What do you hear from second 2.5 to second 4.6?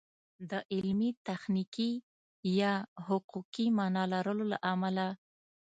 یا حقوقي مانا لرلو له